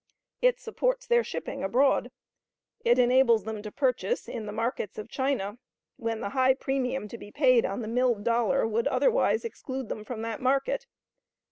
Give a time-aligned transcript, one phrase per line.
[0.41, 2.09] It supports their shipping abroad.
[2.83, 5.59] It enables them to purchase in the markets of China,
[5.95, 10.03] when the high premium to be paid on the milled dollar would otherwise exclude them
[10.03, 10.87] from that market.